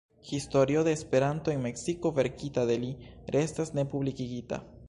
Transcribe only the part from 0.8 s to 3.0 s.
de Esperanto en Meksiko, verkita de li,